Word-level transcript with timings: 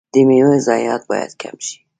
د 0.13 0.15
میوو 0.27 0.53
ضایعات 0.67 1.01
باید 1.11 1.31
کم 1.41 1.55
شي. 1.65 1.77